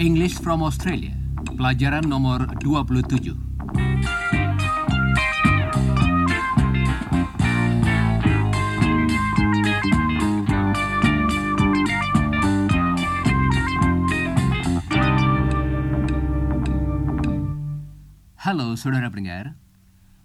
English 0.00 0.40
from 0.40 0.64
Australia. 0.64 1.12
Pelajaran 1.60 2.08
nomor 2.08 2.48
27. 2.64 3.36
Halo 18.40 18.72
saudara 18.72 19.12
pendengar. 19.12 19.59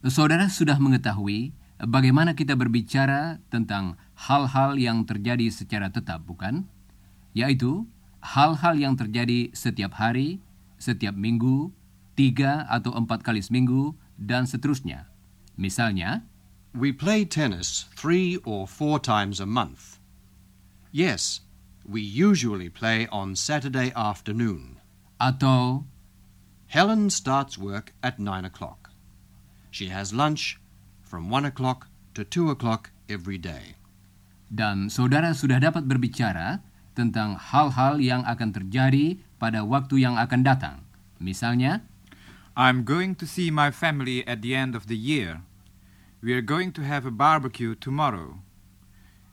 Saudara 0.05 0.45
sudah 0.53 0.77
mengetahui 0.77 1.57
bagaimana 1.81 2.37
kita 2.37 2.53
berbicara 2.53 3.41
tentang 3.49 3.97
hal-hal 4.13 4.77
yang 4.77 5.01
terjadi 5.03 5.49
secara 5.49 5.89
tetap, 5.89 6.21
bukan? 6.29 6.69
Yaitu 7.33 7.89
hal-hal 8.21 8.77
yang 8.77 8.93
terjadi 8.93 9.49
setiap 9.57 9.97
hari, 9.97 10.45
setiap 10.77 11.17
minggu, 11.17 11.73
tiga 12.13 12.69
atau 12.69 12.93
empat 12.93 13.25
kali 13.25 13.41
seminggu, 13.41 13.97
dan 14.15 14.45
seterusnya. 14.45 15.09
Misalnya, 15.57 16.23
We 16.75 16.91
play 16.91 17.23
tennis 17.23 17.87
three 17.95 18.35
or 18.43 18.67
four 18.67 18.99
times 18.99 19.39
a 19.39 19.47
month. 19.47 19.97
Yes, 20.91 21.39
we 21.87 22.03
usually 22.03 22.67
play 22.67 23.07
on 23.09 23.33
Saturday 23.33 23.95
afternoon. 23.95 24.75
atau 25.19 25.85
Helen 26.67 27.09
starts 27.09 27.57
work 27.57 27.93
at 28.03 28.19
nine 28.19 28.43
o'clock. 28.43 28.84
She 29.75 29.91
has 29.91 30.15
lunch 30.15 30.55
from 31.03 31.27
one 31.27 31.43
o'clock 31.43 31.91
to 32.15 32.23
two 32.23 32.47
o'clock 32.47 32.95
every 33.11 33.35
day. 33.35 33.75
dan 34.51 34.93
saudara 34.93 35.33
sudah 35.33 35.57
dapat 35.57 35.89
berbicara 35.89 36.61
tentang 36.95 37.35
hal-hal 37.35 37.99
yang 37.99 38.23
akan 38.23 38.55
terjadi 38.55 39.19
pada 39.35 39.65
waktu 39.67 40.05
yang 40.05 40.15
akan 40.15 40.47
datang. 40.47 40.77
Misalnya, 41.19 41.83
I'm 42.55 42.87
going 42.87 43.19
to 43.19 43.27
see 43.27 43.51
my 43.51 43.67
family 43.67 44.23
at 44.23 44.39
the 44.39 44.55
end 44.55 44.79
of 44.79 44.87
the 44.87 44.95
year. 44.95 45.43
We 46.23 46.31
are 46.31 46.45
going 46.45 46.71
to 46.79 46.87
have 46.87 47.03
a 47.03 47.11
barbecue 47.11 47.75
tomorrow. 47.75 48.39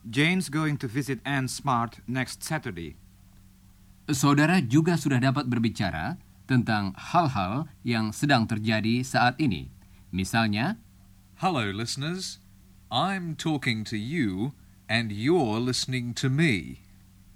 Jane's 0.03 0.51
going 0.51 0.83
to 0.83 0.91
visit 0.91 1.23
Anne 1.23 1.47
Smart 1.47 2.03
next 2.11 2.43
Saturday. 2.43 2.99
saudara 4.11 4.59
juga 4.59 4.99
sudah 4.99 5.23
dapat 5.23 5.47
berbicara 5.47 6.19
tentang 6.51 6.93
hal-hal 6.99 7.71
yang 7.87 8.11
sedang 8.11 8.45
terjadi 8.51 9.07
saat 9.07 9.39
ini. 9.39 9.71
Misalnya, 10.13 10.77
Hello, 11.41 11.73
listeners. 11.73 12.37
I'm 12.93 13.33
talking 13.33 13.81
to 13.89 13.97
you, 13.97 14.53
and 14.85 15.09
you're 15.09 15.57
listening 15.57 16.13
to 16.21 16.29
me. 16.29 16.85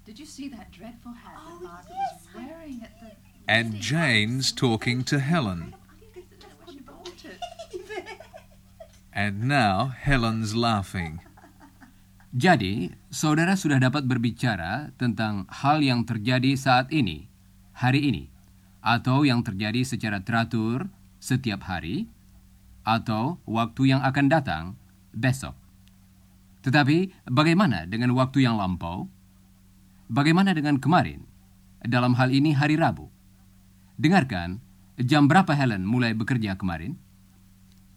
Did 0.05 0.21
you 0.21 0.29
see 0.29 0.53
that 0.53 0.77
dreadful 0.77 1.17
hat 1.17 1.41
that 1.41 1.65
Margaret 1.65 1.97
was 1.97 2.29
wearing 2.37 2.85
at 2.85 2.93
the... 3.01 3.17
And 3.49 3.81
Jane's 3.81 4.53
talking 4.53 5.09
to 5.09 5.25
Helen. 5.25 5.73
And 9.17 9.49
now 9.49 9.97
Helen's 9.97 10.53
laughing. 10.53 11.25
jadi 12.37 12.93
saudara 13.09 13.57
sudah 13.57 13.81
dapat 13.81 14.05
berbicara 14.05 14.93
tentang 15.01 15.49
hal 15.49 15.81
yang 15.81 16.05
terjadi 16.05 16.53
saat 16.61 16.93
ini, 16.93 17.33
hari 17.73 18.13
ini, 18.13 18.29
atau 18.85 19.25
yang 19.25 19.41
terjadi 19.41 19.81
secara 19.81 20.21
teratur 20.21 20.93
setiap 21.17 21.65
hari, 21.65 22.13
atau 22.87 23.43
waktu 23.43 23.91
yang 23.91 24.01
akan 24.07 24.31
datang 24.31 24.65
besok. 25.11 25.59
Tetapi 26.63 27.27
bagaimana 27.27 27.85
dengan 27.91 28.15
waktu 28.15 28.47
yang 28.47 28.55
lampau? 28.55 29.11
Bagaimana 30.07 30.55
dengan 30.55 30.79
kemarin? 30.79 31.27
Dalam 31.83 32.15
hal 32.15 32.31
ini 32.31 32.55
hari 32.55 32.79
Rabu. 32.79 33.11
Dengarkan, 33.99 34.63
jam 35.03 35.27
berapa 35.27 35.51
Helen 35.55 35.83
mulai 35.83 36.15
bekerja 36.15 36.55
kemarin? 36.55 36.95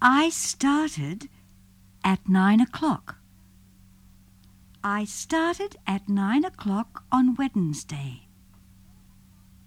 I 0.01 0.33
started 0.33 1.29
at 2.01 2.25
nine 2.25 2.61
o'clock. 2.61 3.22
I 4.79 5.03
started 5.03 5.75
at 5.83 6.07
nine 6.07 6.47
o'clock 6.47 7.03
on 7.11 7.35
Wednesday. 7.35 8.31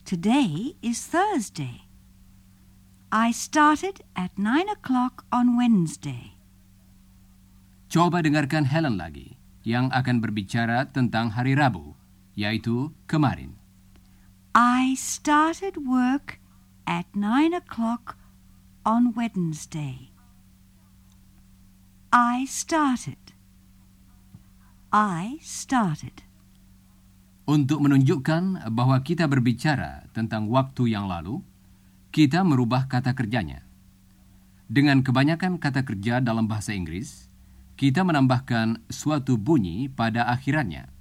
Today 0.09 0.75
is 0.81 1.05
Thursday. 1.05 1.92
I 3.13 3.29
started 3.29 4.01
at 4.17 4.33
nine 4.41 4.73
o'clock 4.73 5.29
on 5.29 5.53
Wednesday. 5.61 6.33
Coba 7.93 8.25
dengarkan 8.25 8.65
Helen 8.65 8.97
lagi, 8.97 9.37
yang 9.69 9.93
akan 9.93 10.25
berbicara 10.25 10.89
tentang 10.89 11.37
hari 11.37 11.53
Rabu, 11.53 11.93
yaitu 12.33 12.89
kemarin. 13.05 13.61
I 14.57 14.97
started 14.97 15.85
work 15.85 16.41
at 16.89 17.05
nine 17.13 17.53
o'clock 17.53 18.17
on 18.89 19.13
Wednesday. 19.13 20.09
I 22.17 22.49
started. 22.49 23.37
I 24.89 25.37
started. 25.45 26.25
Untuk 27.45 27.85
menunjukkan 27.85 28.73
bahwa 28.73 28.97
kita 29.05 29.29
berbicara 29.29 30.09
tentang 30.17 30.49
waktu 30.49 30.97
yang 30.97 31.13
lalu, 31.13 31.45
kita 32.13 32.45
merubah 32.45 32.93
kata 32.93 33.17
kerjanya. 33.17 33.65
Dengan 34.69 35.01
kebanyakan 35.01 35.57
kata 35.57 35.81
kerja 35.81 36.21
dalam 36.21 36.45
bahasa 36.45 36.77
Inggris, 36.77 37.33
kita 37.81 38.05
menambahkan 38.05 38.85
suatu 38.93 39.41
bunyi 39.41 39.89
pada 39.89 40.29
akhirannya. 40.29 40.93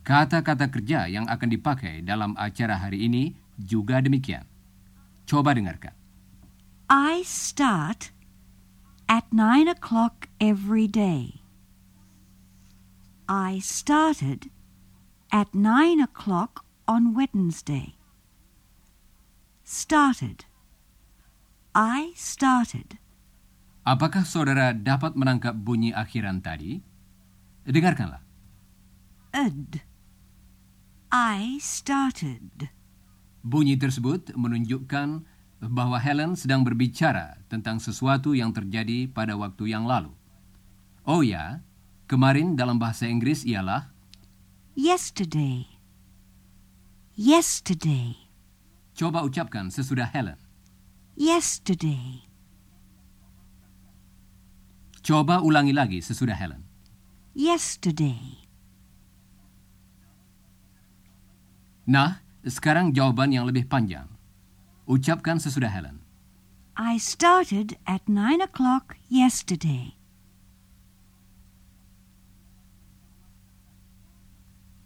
Kata-kata 0.00 0.72
kerja 0.72 1.04
yang 1.04 1.28
akan 1.28 1.48
dipakai 1.52 2.00
dalam 2.00 2.32
acara 2.40 2.80
hari 2.80 3.04
ini 3.04 3.36
juga 3.60 4.00
demikian. 4.00 4.48
Coba 5.28 5.52
dengarkan. 5.52 5.92
I 6.88 7.20
start 7.26 8.14
at 9.04 9.28
nine 9.28 9.68
o'clock 9.68 10.32
every 10.40 10.88
day. 10.88 11.44
I 13.28 13.58
started 13.60 14.48
at 15.28 15.52
nine 15.52 15.98
o'clock 15.98 16.64
on 16.86 17.12
Wednesday. 17.12 17.95
Started. 19.66 20.46
I 21.74 22.14
started. 22.14 23.02
Apakah 23.82 24.22
saudara 24.22 24.70
dapat 24.70 25.18
menangkap 25.18 25.58
bunyi 25.58 25.90
akhiran 25.90 26.38
tadi? 26.38 26.78
Dengarkanlah. 27.66 28.22
Ed. 29.34 29.82
I 31.10 31.58
started. 31.58 32.70
Bunyi 33.42 33.74
tersebut 33.74 34.30
menunjukkan 34.38 35.26
bahwa 35.58 35.98
Helen 35.98 36.38
sedang 36.38 36.62
berbicara 36.62 37.42
tentang 37.50 37.82
sesuatu 37.82 38.38
yang 38.38 38.54
terjadi 38.54 39.10
pada 39.10 39.34
waktu 39.34 39.74
yang 39.74 39.82
lalu. 39.82 40.14
Oh 41.02 41.26
ya, 41.26 41.58
kemarin 42.06 42.54
dalam 42.54 42.78
bahasa 42.78 43.10
Inggris 43.10 43.42
ialah 43.42 43.90
Yesterday. 44.78 45.66
Yesterday. 47.18 48.25
Coba 48.96 49.20
ucapkan 49.22 49.68
sesudah 49.68 50.08
Helen. 50.08 50.40
Yesterday. 51.20 52.24
Coba 55.04 55.44
ulangi 55.44 55.76
lagi 55.76 56.00
sesudah 56.00 56.34
Helen. 56.34 56.64
Yesterday. 57.36 58.48
Nah, 61.86 62.24
sekarang 62.42 62.90
jawaban 62.90 63.30
yang 63.30 63.46
lebih 63.46 63.68
panjang. 63.68 64.08
Ucapkan 64.88 65.38
sesudah 65.38 65.70
Helen. 65.70 66.02
I 66.74 66.96
started 66.96 67.78
at 67.86 68.02
nine 68.08 68.40
o'clock 68.42 68.98
yesterday. 69.12 69.94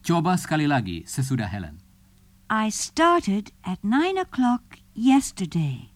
Coba 0.04 0.34
sekali 0.34 0.66
lagi 0.66 1.06
sesudah 1.06 1.46
Helen. 1.46 1.89
I 2.50 2.66
started 2.68 3.52
at 3.62 3.78
nine 3.86 4.18
o'clock 4.18 4.82
yesterday. 4.90 5.94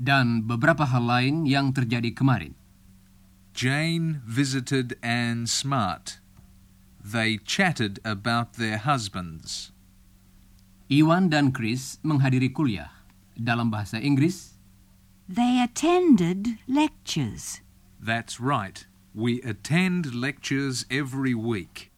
Dan 0.00 0.48
beberapa 0.48 0.88
hal 0.88 1.04
lain 1.04 1.44
yang 1.44 1.76
terjadi 1.76 2.16
kemarin. 2.16 2.56
Jane 3.52 4.24
visited 4.24 4.96
Anne 5.04 5.44
Smart. 5.44 6.16
They 7.04 7.44
chatted 7.44 8.00
about 8.00 8.56
their 8.56 8.80
husbands. 8.80 9.76
Iwan 10.88 11.28
dan 11.28 11.52
Chris 11.52 12.00
menghadiri 12.00 12.56
kuliah. 12.56 13.04
Dalam 13.36 13.68
bahasa 13.68 14.00
Inggris, 14.00 14.56
They 15.28 15.60
attended 15.60 16.56
lectures. 16.64 17.60
That's 18.00 18.40
right. 18.40 18.88
We 19.16 19.40
attend 19.40 20.12
lectures 20.12 20.84
every 20.92 21.32
week. 21.32 21.88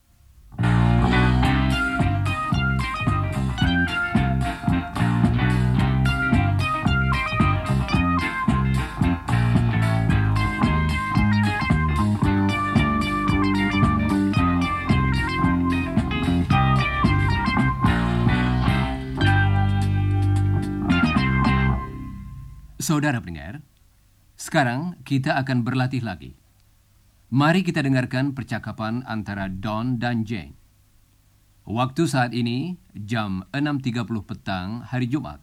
Saudara 22.78 23.18
pendengar, 23.18 23.66
sekarang 24.38 25.02
kita 25.02 25.34
akan 25.34 25.66
berlatih 25.66 26.06
lagi. 26.06 26.38
Mari 27.28 27.60
kita 27.60 27.84
dengarkan 27.84 28.32
percakapan 28.32 29.04
antara 29.04 29.52
Don 29.52 30.00
dan 30.00 30.24
Jane. 30.24 30.56
Waktu 31.68 32.08
saat 32.08 32.32
ini 32.32 32.80
jam 32.96 33.44
6.30 33.52 34.08
petang 34.24 34.80
hari 34.80 35.04
Jumat 35.12 35.36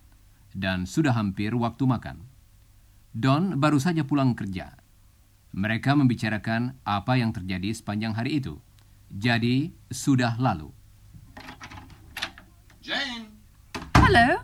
dan 0.50 0.90
sudah 0.90 1.14
hampir 1.14 1.54
waktu 1.54 1.86
makan. 1.86 2.26
Don 3.14 3.62
baru 3.62 3.78
saja 3.78 4.02
pulang 4.02 4.34
kerja. 4.34 4.74
Mereka 5.54 5.94
membicarakan 5.94 6.74
apa 6.90 7.22
yang 7.22 7.30
terjadi 7.30 7.70
sepanjang 7.70 8.18
hari 8.18 8.42
itu. 8.42 8.58
Jadi, 9.14 9.70
sudah 9.94 10.42
lalu. 10.42 10.74
Jane! 12.82 13.30
Hello. 14.02 14.42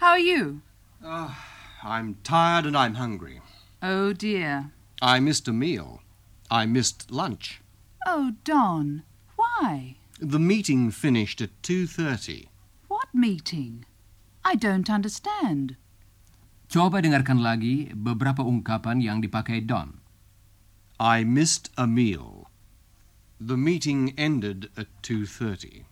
How 0.00 0.16
are 0.16 0.24
you? 0.24 0.64
Oh, 1.04 1.36
I'm 1.84 2.16
tired 2.24 2.64
and 2.64 2.80
I'm 2.80 2.96
hungry. 2.96 3.44
Oh 3.84 4.16
dear. 4.16 4.72
I 5.04 5.20
missed 5.20 5.44
a 5.44 5.52
meal. 5.52 6.00
I 6.48 6.64
missed 6.64 7.12
lunch. 7.12 7.60
Oh, 8.08 8.32
Don. 8.44 9.04
Why? 9.36 10.00
The 10.16 10.40
meeting 10.40 10.90
finished 10.90 11.44
at 11.44 11.52
2.30. 11.60 12.48
What 12.88 13.12
meeting? 13.12 13.84
I 14.44 14.56
don't 14.56 14.88
understand. 14.88 15.76
Coba 16.72 17.04
dengarkan 17.04 17.44
lagi 17.44 17.92
beberapa 17.92 18.40
ungkapan 18.40 19.04
yang 19.04 19.20
dipakai 19.20 19.60
Don. 19.60 20.00
I 20.96 21.20
missed 21.20 21.68
a 21.76 21.84
meal. 21.84 22.48
The 23.36 23.60
meeting 23.60 24.16
ended 24.16 24.72
at 24.80 24.88
2.30. 25.04 25.84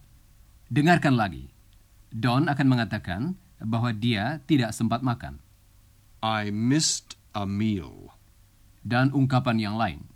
Dengarkan 0.73 1.20
lagi. 1.20 1.53
Don 2.11 2.49
akan 2.49 2.67
mengatakan 2.67 3.37
bahwa 3.61 3.93
dia 3.93 4.41
tidak 4.49 4.73
sempat 4.73 5.05
makan. 5.05 5.38
I 6.25 6.49
missed 6.49 7.20
a 7.37 7.44
meal. 7.44 8.17
Dan 8.81 9.12
ungkapan 9.12 9.61
yang 9.61 9.76
lain. 9.76 10.15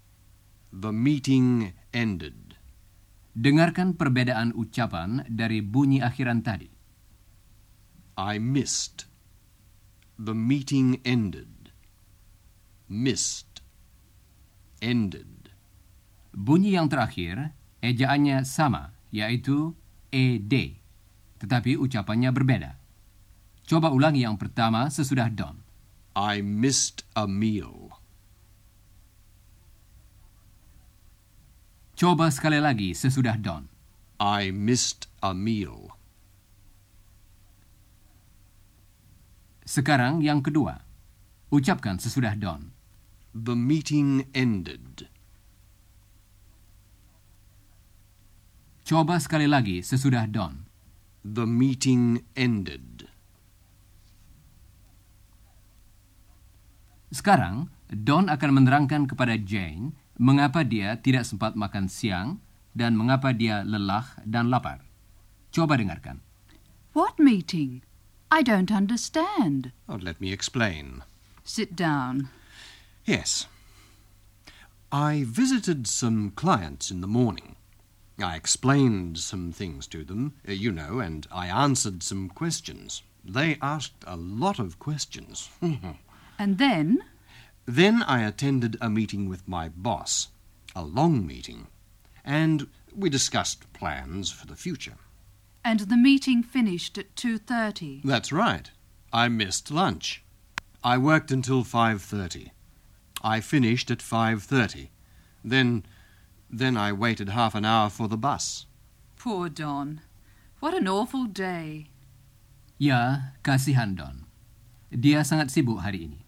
The 0.70 0.94
meeting 0.94 1.74
ended. 1.90 2.54
Dengarkan 3.34 3.98
perbedaan 3.98 4.54
ucapan 4.54 5.26
dari 5.26 5.62
bunyi 5.62 5.98
akhiran 5.98 6.46
tadi. 6.46 6.70
I 8.14 8.38
missed. 8.38 9.10
The 10.20 10.36
meeting 10.36 11.00
ended. 11.02 11.72
Missed. 12.86 13.64
Ended. 14.84 15.48
Bunyi 16.36 16.76
yang 16.76 16.92
terakhir, 16.92 17.56
ejaannya 17.80 18.44
sama, 18.44 18.92
yaitu 19.08 19.72
ed, 20.12 20.52
tetapi 21.40 21.80
ucapannya 21.80 22.28
berbeda. 22.36 22.76
Coba 23.64 23.88
ulangi 23.88 24.28
yang 24.28 24.36
pertama 24.36 24.92
sesudah 24.92 25.32
Don. 25.32 25.64
I 26.12 26.44
missed 26.44 27.08
a 27.16 27.24
meal. 27.24 27.79
Coba 32.00 32.32
sekali 32.32 32.56
lagi 32.56 32.96
sesudah 32.96 33.36
Don. 33.36 33.68
I 34.16 34.48
missed 34.56 35.12
a 35.20 35.36
meal. 35.36 35.92
Sekarang 39.68 40.24
yang 40.24 40.40
kedua. 40.40 40.80
Ucapkan 41.52 42.00
sesudah 42.00 42.40
Don. 42.40 42.72
The 43.36 43.52
meeting 43.52 44.32
ended. 44.32 45.12
Coba 48.88 49.20
sekali 49.20 49.44
lagi 49.44 49.84
sesudah 49.84 50.24
Don. 50.24 50.64
The 51.20 51.44
meeting 51.44 52.24
ended. 52.32 53.12
Sekarang, 57.12 57.68
Don 57.92 58.32
akan 58.32 58.50
menerangkan 58.56 59.04
kepada 59.04 59.36
Jane 59.36 59.99
mengapa 60.20 60.60
dia 60.60 61.00
tidak 61.00 61.24
sempat 61.24 61.56
makan 61.56 61.88
siang 61.88 62.44
dan 62.76 62.92
mengapa 62.92 63.32
dia 63.32 63.64
lelah 63.64 64.04
dan 64.28 64.52
lapar. 64.52 64.84
Coba 65.48 65.80
dengarkan. 65.80 66.20
What 66.92 67.16
meeting? 67.16 67.80
I 68.28 68.44
don't 68.44 68.70
understand. 68.70 69.72
Oh, 69.88 69.98
let 69.98 70.20
me 70.20 70.30
explain. 70.30 71.02
Sit 71.42 71.74
down. 71.74 72.28
Yes. 73.08 73.48
I 74.92 75.24
visited 75.26 75.88
some 75.88 76.36
clients 76.36 76.92
in 76.92 77.00
the 77.00 77.10
morning. 77.10 77.56
I 78.20 78.36
explained 78.36 79.18
some 79.18 79.50
things 79.50 79.88
to 79.88 80.04
them, 80.04 80.34
uh, 80.46 80.52
you 80.52 80.70
know, 80.70 81.00
and 81.00 81.26
I 81.32 81.48
answered 81.48 82.02
some 82.02 82.28
questions. 82.28 83.02
They 83.24 83.56
asked 83.62 84.04
a 84.06 84.16
lot 84.16 84.60
of 84.60 84.78
questions. 84.78 85.48
And 86.38 86.58
then? 86.58 87.02
Then 87.66 88.02
I 88.02 88.22
attended 88.22 88.76
a 88.80 88.90
meeting 88.90 89.28
with 89.28 89.46
my 89.46 89.68
boss, 89.68 90.28
a 90.74 90.82
long 90.82 91.26
meeting, 91.26 91.68
and 92.24 92.66
we 92.94 93.10
discussed 93.10 93.72
plans 93.72 94.30
for 94.30 94.46
the 94.46 94.56
future. 94.56 94.96
And 95.64 95.80
the 95.80 95.96
meeting 95.96 96.42
finished 96.42 96.98
at 96.98 97.14
2.30. 97.16 98.02
That's 98.02 98.32
right. 98.32 98.70
I 99.12 99.28
missed 99.28 99.70
lunch. 99.70 100.24
I 100.82 100.96
worked 100.96 101.30
until 101.30 101.62
5:30. 101.62 102.52
I 103.22 103.40
finished 103.40 103.90
at 103.90 104.00
5:30. 104.00 104.88
Then 105.44 105.84
then 106.48 106.76
I 106.76 106.92
waited 106.92 107.28
half 107.30 107.54
an 107.54 107.64
hour 107.64 107.90
for 107.90 108.08
the 108.08 108.16
bus. 108.16 108.66
Poor 109.16 109.48
Don. 109.48 110.00
What 110.60 110.74
an 110.74 110.88
awful 110.88 111.26
day. 111.26 111.90
Ya, 112.78 113.36
kasihan 113.44 113.94
Don. 113.94 114.24
Dia 114.88 115.20
sangat 115.20 115.52
sibuk 115.52 115.84
hari 115.84 116.08
ini. 116.08 116.19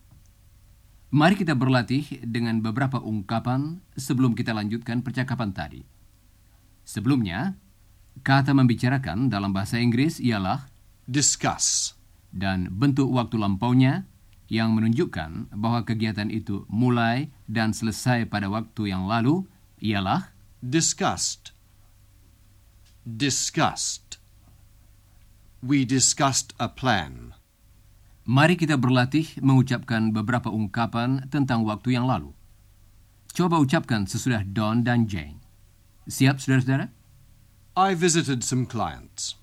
Mari 1.13 1.37
kita 1.37 1.53
berlatih 1.53 2.25
dengan 2.25 2.65
beberapa 2.65 2.97
ungkapan 2.97 3.85
sebelum 3.93 4.33
kita 4.33 4.57
lanjutkan 4.57 5.05
percakapan 5.05 5.53
tadi. 5.53 5.85
Sebelumnya, 6.89 7.53
kata 8.25 8.57
membicarakan 8.57 9.29
dalam 9.29 9.53
bahasa 9.53 9.77
Inggris 9.77 10.17
ialah 10.25 10.73
Discuss. 11.05 11.93
dan 12.33 12.73
bentuk 12.73 13.13
waktu 13.13 13.37
lampaunya 13.37 14.09
yang 14.49 14.73
menunjukkan 14.73 15.53
bahwa 15.53 15.85
kegiatan 15.85 16.33
itu 16.33 16.65
mulai 16.73 17.29
dan 17.45 17.77
selesai 17.77 18.25
pada 18.25 18.49
waktu 18.49 18.89
yang 18.89 19.05
lalu 19.05 19.45
ialah 19.85 20.33
Discussed. 20.65 21.53
Discussed. 23.05 24.17
We 25.61 25.85
discussed 25.85 26.55
a 26.57 26.71
plan. 26.71 27.35
Mari 28.23 28.55
kita 28.55 28.79
berlatih 28.79 29.43
mengucapkan 29.43 30.15
beberapa 30.15 30.47
ungkapan 30.47 31.27
tentang 31.27 31.67
waktu 31.67 31.99
yang 31.99 32.07
lalu. 32.07 32.31
Coba 33.35 33.59
ucapkan 33.59 34.07
sesudah 34.07 34.47
Don 34.47 34.87
dan 34.87 35.11
Jane. 35.11 35.43
Siap, 36.07 36.39
saudara-saudara? 36.39 36.95
I 37.75 37.99
visited 37.99 38.47
some 38.47 38.63
clients. 38.69 39.35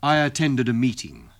I 0.00 0.20
attended 0.24 0.68
a 0.68 0.76
meeting. 0.76 1.32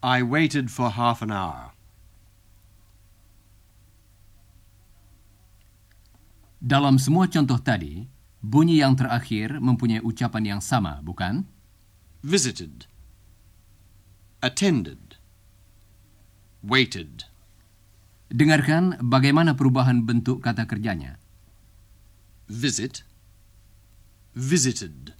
I 0.00 0.20
waited 0.20 0.72
for 0.72 0.96
half 0.96 1.20
an 1.20 1.32
hour. 1.32 1.72
Dalam 6.62 6.96
semua 7.00 7.26
contoh 7.26 7.58
tadi, 7.58 8.11
bunyi 8.42 8.82
yang 8.82 8.98
terakhir 8.98 9.62
mempunyai 9.62 10.02
ucapan 10.02 10.58
yang 10.58 10.60
sama, 10.60 10.98
bukan? 11.00 11.46
Visited. 12.26 12.90
Attended. 14.42 15.16
Waited. 16.66 17.30
Dengarkan 18.32 18.98
bagaimana 18.98 19.54
perubahan 19.54 20.02
bentuk 20.02 20.42
kata 20.42 20.66
kerjanya. 20.66 21.22
Visit. 22.50 23.06
Visited. 24.34 25.14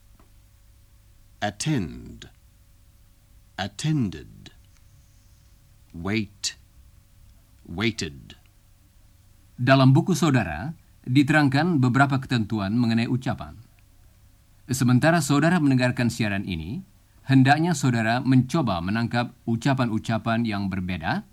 Attend. 1.39 2.33
Attended. 3.61 4.51
Wait. 5.93 6.57
Waited. 7.69 8.35
Dalam 9.61 9.93
buku 9.93 10.17
saudara, 10.17 10.73
diterangkan 11.07 11.83
beberapa 11.83 12.19
ketentuan 12.23 12.79
mengenai 12.79 13.11
ucapan. 13.11 13.59
Sementara 14.71 15.19
saudara 15.19 15.59
mendengarkan 15.59 16.09
siaran 16.09 16.47
ini, 16.47 16.87
hendaknya 17.27 17.75
saudara 17.75 18.23
mencoba 18.23 18.79
menangkap 18.79 19.35
ucapan-ucapan 19.45 20.47
yang 20.47 20.71
berbeda 20.71 21.27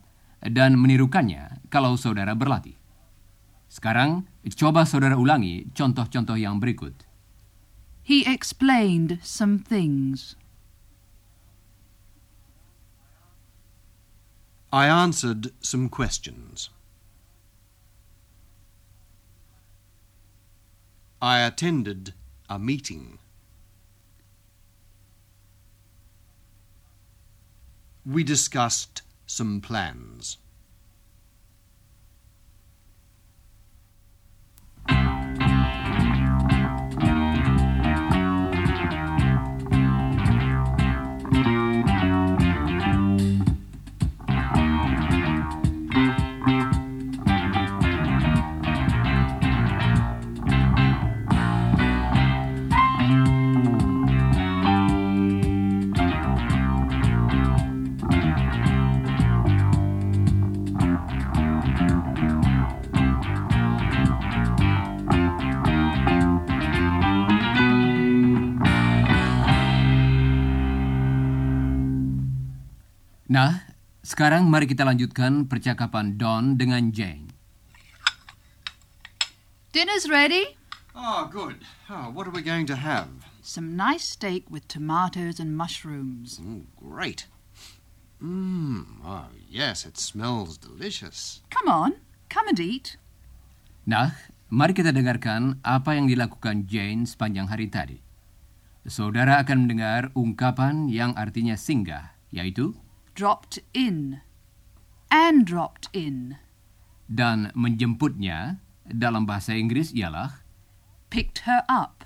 dan 0.44 0.80
menirukannya 0.80 1.62
kalau 1.70 1.94
saudara 1.96 2.34
berlatih. 2.34 2.76
Sekarang, 3.70 4.26
coba 4.58 4.90
saudara 4.90 5.14
ulangi 5.14 5.70
contoh-contoh 5.78 6.36
yang 6.36 6.58
berikut. 6.58 7.06
He 8.02 8.26
explained 8.26 9.22
some 9.22 9.62
things. 9.62 10.34
I 14.74 14.90
answered 14.90 15.54
some 15.62 15.90
questions. 15.90 16.74
I 21.22 21.42
attended 21.42 22.14
a 22.50 22.58
meeting. 22.58 23.20
We 28.06 28.24
discussed 28.24 29.02
some 29.28 29.60
plans. 29.60 30.38
Nah, 73.40 73.72
sekarang 74.04 74.52
mari 74.52 74.68
kita 74.68 74.84
lanjutkan 74.84 75.48
percakapan 75.48 76.20
Don 76.20 76.60
dengan 76.60 76.92
Jane. 76.92 77.32
Dinner's 79.72 80.12
ready. 80.12 80.60
Oh, 80.92 81.24
good. 81.32 81.64
Oh, 81.88 82.12
what 82.12 82.28
are 82.28 82.36
we 82.36 82.44
going 82.44 82.68
to 82.68 82.76
have? 82.76 83.08
Some 83.40 83.80
nice 83.80 84.04
steak 84.04 84.44
with 84.52 84.68
tomatoes 84.68 85.40
and 85.40 85.56
mushrooms. 85.56 86.36
Mm, 86.36 86.68
great. 86.76 87.32
Mmm. 88.20 89.00
Oh, 89.08 89.32
yes, 89.48 89.88
it 89.88 89.96
smells 89.96 90.60
delicious. 90.60 91.40
Come 91.48 91.72
on, 91.72 92.04
come 92.28 92.52
and 92.52 92.60
eat. 92.60 93.00
Nah, 93.88 94.20
mari 94.52 94.76
kita 94.76 94.92
dengarkan 94.92 95.64
apa 95.64 95.96
yang 95.96 96.12
dilakukan 96.12 96.68
Jane 96.68 97.08
sepanjang 97.08 97.48
hari 97.48 97.72
tadi. 97.72 98.04
Saudara 98.84 99.40
akan 99.40 99.64
mendengar 99.64 100.12
ungkapan 100.12 100.92
yang 100.92 101.16
artinya 101.16 101.56
singgah, 101.56 102.20
yaitu 102.36 102.76
Dropped 103.20 103.60
in. 103.76 104.24
Anne 105.12 105.44
dropped 105.44 105.92
in. 105.92 106.40
dan 107.10 107.50
menjemputnya 107.52 108.62
dalam 108.86 109.26
bahasa 109.26 109.58
Inggris 109.58 109.92
ialah 109.92 110.46
Picked 111.10 111.44
her 111.50 111.66
up. 111.66 112.06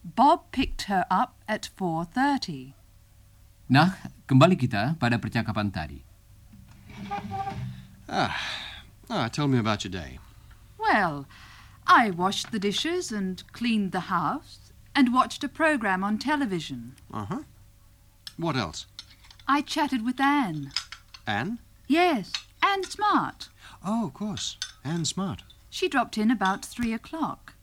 Bob 0.00 0.48
picked 0.54 0.86
her 0.86 1.04
up 1.10 1.42
at 1.50 1.68
4.30. 1.74 2.72
Nah, 3.66 3.98
kembali 4.30 4.54
kita 4.54 4.94
pada 4.96 5.18
percakapan 5.18 5.74
tadi. 5.74 6.00
Ah, 8.06 9.26
tell 9.34 9.50
me 9.50 9.58
about 9.58 9.82
your 9.82 9.90
day. 9.90 10.22
Well, 10.78 11.26
I 11.84 12.14
washed 12.14 12.54
the 12.54 12.62
dishes 12.62 13.10
and 13.10 13.42
cleaned 13.50 13.90
the 13.90 14.08
house 14.08 14.70
and 14.94 15.10
watched 15.10 15.42
a 15.42 15.50
program 15.50 16.06
on 16.06 16.16
television. 16.16 16.94
Uh 17.12 17.26
huh. 17.26 17.42
What 18.38 18.54
else? 18.54 18.86
I 19.46 19.60
chatted 19.60 20.04
with 20.04 20.20
Anne. 20.20 20.72
Anne? 21.26 21.58
Yes, 21.88 22.32
Anne 22.62 22.84
Smart. 22.84 23.48
Oh, 23.84 24.06
of 24.06 24.14
course. 24.14 24.56
Anne 24.84 25.04
Smart. 25.04 25.42
She 25.70 25.88
dropped 25.88 26.18
in 26.18 26.30
about 26.30 26.64
three 26.64 26.92
o'clock, 26.92 27.54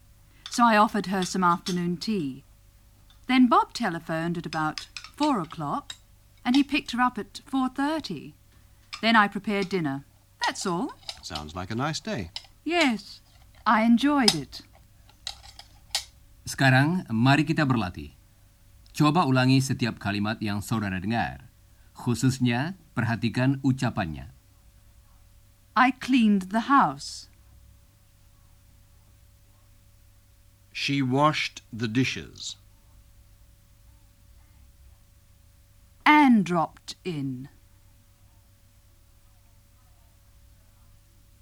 so 0.49 0.63
I 0.63 0.77
offered 0.77 1.07
her 1.07 1.23
some 1.23 1.43
afternoon 1.43 1.97
tea. 1.97 2.43
Then 3.27 3.47
Bob 3.47 3.73
telephoned 3.73 4.37
at 4.37 4.47
about 4.47 4.87
four 5.15 5.39
o'clock, 5.39 5.93
and 6.43 6.55
he 6.55 6.63
picked 6.63 6.91
her 6.91 7.01
up 7.01 7.19
at 7.19 7.41
four 7.45 7.69
thirty. 7.69 8.33
Then 9.01 9.15
I 9.15 9.27
prepared 9.27 9.69
dinner. 9.69 10.05
That's 10.45 10.65
all. 10.65 10.95
Sounds 11.21 11.53
like 11.53 11.69
a 11.69 11.77
nice 11.77 11.99
day. 11.99 12.31
Yes, 12.63 13.21
I 13.67 13.83
enjoyed 13.83 14.33
it. 14.33 14.65
Sekarang, 16.49 17.05
mari 17.13 17.45
kita 17.45 17.67
berlatih. 17.67 18.17
Coba 18.95 19.29
ulangi 19.29 19.61
setiap 19.61 20.01
kalimat 20.01 20.41
yang 20.41 20.65
saudara 20.65 20.97
dengar. 20.97 21.48
Khususnya, 21.99 22.79
perhatikan 22.95 23.59
ucapannya. 23.59 24.31
I 25.75 25.91
cleaned 25.91 26.55
the 26.55 26.71
house. 26.71 27.27
She 30.71 31.01
washed 31.01 31.61
the 31.73 31.89
dishes. 31.91 32.55
Anne 36.05 36.43
dropped 36.43 36.95
in. 37.03 37.49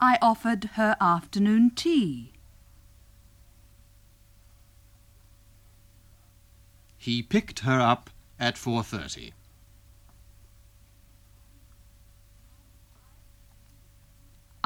I 0.02 0.18
offered 0.22 0.74
her 0.74 0.98
afternoon 1.00 1.72
tea. 1.76 2.34
He 6.98 7.22
picked 7.22 7.60
her 7.60 7.80
up 7.80 8.10
at 8.40 8.58
4:30. 8.58 9.37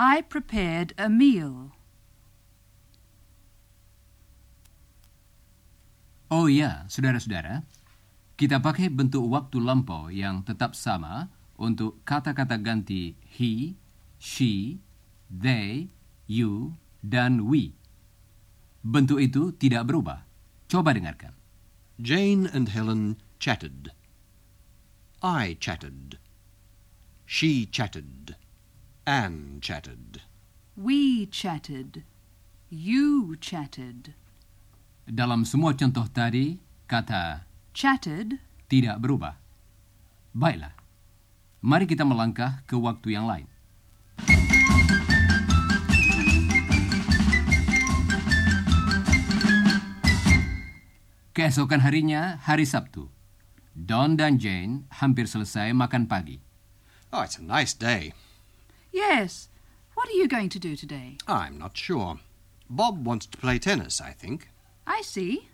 I 0.01 0.25
prepared 0.25 0.97
a 0.97 1.13
meal. 1.13 1.77
Oh 6.33 6.49
iya, 6.49 6.89
saudara-saudara, 6.89 7.61
kita 8.33 8.57
pakai 8.65 8.89
bentuk 8.89 9.29
waktu 9.29 9.61
lampau 9.61 10.09
yang 10.09 10.41
tetap 10.41 10.73
sama 10.73 11.29
untuk 11.53 12.01
kata-kata 12.01 12.57
ganti 12.57 13.13
he, 13.29 13.77
she, 14.17 14.81
they, 15.29 15.93
you, 16.25 16.73
dan 17.05 17.45
we. 17.45 17.77
Bentuk 18.81 19.21
itu 19.21 19.53
tidak 19.53 19.85
berubah. 19.85 20.25
Coba 20.65 20.97
dengarkan. 20.97 21.37
Jane 22.01 22.49
and 22.49 22.73
Helen 22.73 23.21
chatted. 23.37 23.93
I 25.21 25.61
chatted. 25.61 26.17
She 27.29 27.69
chatted. 27.69 28.40
Anne 29.11 29.59
chatted. 29.59 30.23
We 30.79 31.27
chatted. 31.27 32.07
You 32.71 33.35
chatted. 33.43 34.15
Dalam 35.03 35.43
semua 35.43 35.75
contoh 35.75 36.07
tadi, 36.07 36.63
kata 36.87 37.43
Chatted. 37.75 38.39
tidak 38.71 39.03
berubah. 39.03 39.35
Baiklah, 40.31 40.71
mari 41.59 41.91
kita 41.91 42.07
melangkah 42.07 42.63
ke 42.63 42.79
waktu 42.79 43.19
yang 43.19 43.27
lain. 43.27 43.51
Keesokan 51.35 51.83
harinya, 51.83 52.39
hari 52.47 52.63
Sabtu. 52.63 53.11
Don 53.75 54.15
dan 54.15 54.39
Jane 54.39 54.87
hampir 55.03 55.27
selesai 55.27 55.75
makan 55.75 56.07
pagi. 56.07 56.39
Oh, 57.11 57.27
it's 57.27 57.35
a 57.35 57.43
nice 57.43 57.75
day. 57.75 58.15
Yes. 58.91 59.47
What 59.95 60.07
are 60.11 60.19
you 60.19 60.27
going 60.27 60.49
to 60.51 60.59
do 60.59 60.75
today? 60.75 61.17
I'm 61.27 61.57
not 61.57 61.75
sure. 61.75 62.19
Bob 62.69 63.07
wants 63.07 63.25
to 63.27 63.37
play 63.37 63.59
tennis, 63.59 63.99
I 63.99 64.11
think. 64.11 64.51
I 64.87 65.01
see. 65.03 65.47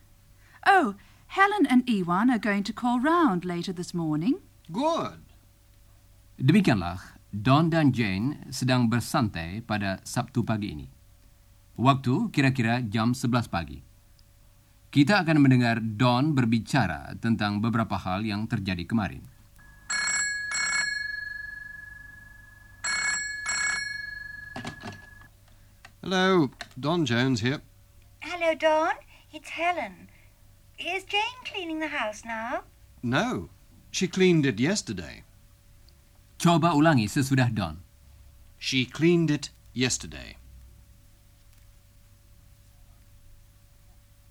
Oh, 0.66 0.96
Helen 1.28 1.66
and 1.70 1.88
Ewan 1.90 2.30
are 2.30 2.42
going 2.42 2.64
to 2.66 2.74
call 2.74 3.00
round 3.00 3.46
later 3.46 3.74
this 3.74 3.94
morning. 3.94 4.42
Good. 4.72 5.22
Demikianlah, 6.38 7.18
Don 7.34 7.70
dan 7.70 7.94
Jane 7.94 8.50
sedang 8.50 8.90
bersantai 8.90 9.62
pada 9.62 10.02
Sabtu 10.06 10.46
pagi 10.46 10.74
ini. 10.74 10.88
Waktu 11.78 12.34
kira-kira 12.34 12.82
jam 12.82 13.14
11 13.14 13.50
pagi. 13.54 13.82
Kita 14.90 15.22
akan 15.22 15.38
mendengar 15.46 15.78
Don 15.78 16.34
berbicara 16.34 17.14
tentang 17.22 17.62
beberapa 17.62 18.00
hal 18.02 18.26
yang 18.26 18.50
terjadi 18.50 18.88
kemarin. 18.88 19.22
Hello, 26.04 26.54
Don 26.78 27.10
Jones 27.10 27.42
here. 27.42 27.66
Hello, 28.22 28.54
Dawn. 28.54 28.94
It's 29.34 29.50
Helen. 29.50 30.14
Is 30.78 31.02
Jane 31.10 31.42
cleaning 31.42 31.82
the 31.82 31.90
house 31.90 32.22
now? 32.22 32.70
No, 33.02 33.50
she 33.90 34.06
cleaned 34.06 34.46
it 34.46 34.62
yesterday. 34.62 35.26
Coba 36.38 36.78
ulangi 36.78 37.10
sesudah 37.10 37.50
Don. 37.50 37.82
She 38.62 38.86
cleaned 38.86 39.34
it 39.34 39.50
yesterday. 39.74 40.38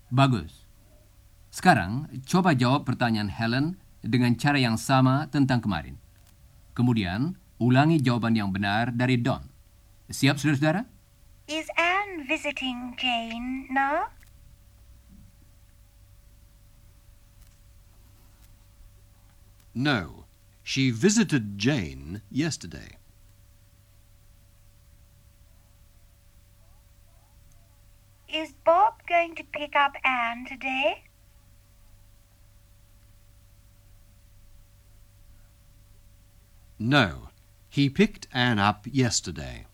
Bagus. 0.07 0.63
Sekarang, 1.51 2.07
coba 2.23 2.55
jawab 2.55 2.87
pertanyaan 2.87 3.27
Helen 3.27 3.75
dengan 3.99 4.39
cara 4.39 4.55
yang 4.55 4.79
sama 4.79 5.27
tentang 5.27 5.59
kemarin. 5.59 5.99
Kemudian, 6.71 7.35
ulangi 7.59 7.99
jawaban 7.99 8.39
yang 8.39 8.55
benar 8.55 8.95
dari 8.95 9.19
Don. 9.19 9.43
Siap, 10.07 10.39
saudara-saudara? 10.39 10.96
Is 11.47 11.69
Anne 11.77 12.27
visiting 12.27 12.95
Jane 12.97 13.67
now? 13.71 14.09
No, 19.73 20.25
She 20.67 20.91
visited 20.91 21.57
Jane 21.57 22.21
yesterday. 22.29 22.97
Is 28.27 28.51
Bob 28.65 28.95
going 29.07 29.33
to 29.35 29.45
pick 29.45 29.77
up 29.77 29.93
Anne 30.03 30.45
today? 30.45 31.05
No, 36.77 37.29
he 37.69 37.89
picked 37.89 38.27
Anne 38.33 38.59
up 38.59 38.85
yesterday. 38.91 39.67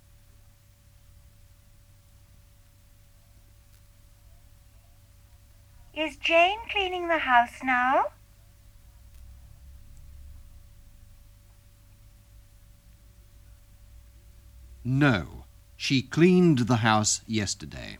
Is 5.95 6.17
Jane 6.17 6.57
cleaning 6.71 7.07
the 7.07 7.19
house 7.19 7.62
now? 7.63 8.05
No, 14.83 15.45
she 15.77 16.01
cleaned 16.01 16.59
the 16.59 16.77
house 16.77 17.21
yesterday. 17.27 18.00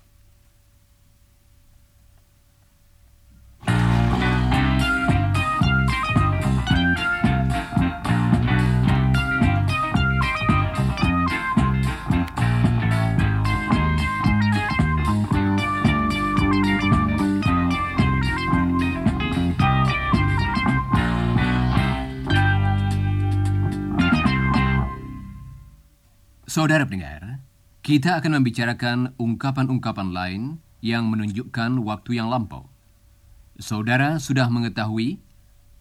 Kita 27.94 28.18
akan 28.18 28.42
membicarakan 28.42 29.14
ungkapan-ungkapan 29.22 30.18
lain 30.18 30.58
yang 30.82 31.14
menunjukkan 31.14 31.86
waktu 31.86 32.18
yang 32.18 32.26
lampau. 32.26 32.66
Saudara 33.62 34.18
sudah 34.18 34.50
mengetahui 34.50 35.22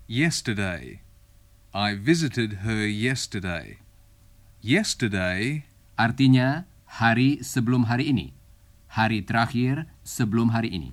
Yesterday. 0.05 1.01
I 1.73 1.97
visited 1.97 2.69
her 2.69 2.85
yesterday. 2.85 3.81
Yesterday 4.61 5.65
artinya 5.97 6.69
hari 7.01 7.41
sebelum 7.41 7.89
hari 7.89 8.13
ini, 8.13 8.37
hari 8.93 9.25
terakhir 9.25 9.89
sebelum 10.05 10.53
hari 10.53 10.69
ini. 10.69 10.93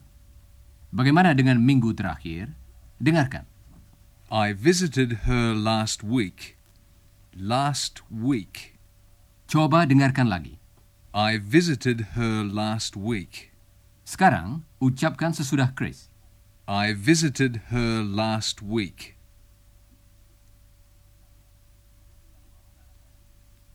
Bagaimana 0.96 1.36
dengan 1.36 1.60
minggu 1.60 2.00
terakhir? 2.00 2.56
Dengarkan. 2.96 3.44
I 4.32 4.56
visited 4.56 5.28
her 5.28 5.52
last 5.52 6.00
week. 6.00 6.56
Last 7.36 8.08
week. 8.08 8.80
Coba 9.52 9.84
dengarkan 9.84 10.32
lagi. 10.32 10.59
I 11.10 11.42
visited 11.42 12.14
her 12.14 12.46
last 12.46 12.94
week. 12.94 13.50
Sekarang, 14.06 14.62
ucapkan 14.78 15.34
sesudah 15.34 15.74
Chris. 15.74 16.06
I 16.70 16.94
visited 16.94 17.74
her 17.74 18.06
last 18.06 18.62
week. 18.62 19.18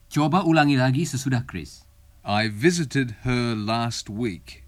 Coba 0.07 0.47
ulangi 0.47 0.79
lagi 0.79 1.03
sesudah 1.03 1.43
Chris. 1.43 1.83
I 2.23 2.47
visited 2.47 3.27
her 3.27 3.59
last 3.59 4.07
week. 4.07 4.63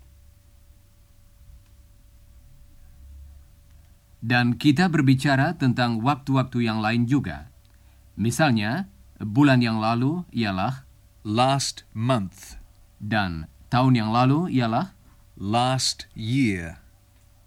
Dan 4.18 4.58
kita 4.58 4.90
berbicara 4.90 5.54
tentang 5.54 6.02
waktu-waktu 6.02 6.66
yang 6.66 6.82
lain 6.82 7.06
juga. 7.06 7.46
Misalnya, 8.18 8.90
bulan 9.22 9.62
yang 9.62 9.78
lalu 9.78 10.26
ialah 10.34 10.85
Last 11.26 11.82
month. 11.90 12.54
dan 13.02 13.50
tahun 13.66 13.98
yang 13.98 14.10
lalu 14.14 14.46
ialah 14.54 14.94
Last 15.34 16.06
year. 16.14 16.78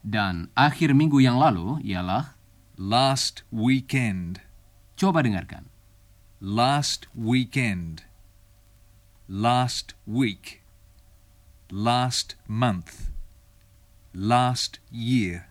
dan 0.04 0.52
akhir 0.52 0.92
minggu 0.92 1.24
yang 1.24 1.40
lalu 1.40 1.80
ialah 1.88 2.36
Last 2.76 3.48
weekend. 3.56 4.44
coba 5.00 5.24
dengarkan. 5.24 5.72
Last 6.44 7.08
weekend. 7.16 8.04
Last 9.32 9.96
week. 10.04 10.60
Last 11.72 12.36
month. 12.52 13.16
Last 14.12 14.84
year. 14.92 15.48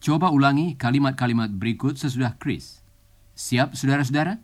Coba 0.00 0.32
ulangi 0.32 0.80
kalimat-kalimat 0.80 1.60
berikut 1.60 2.00
sesudah 2.00 2.40
Chris. 2.40 2.80
Siap, 3.36 3.76
saudara-saudara? 3.76 4.40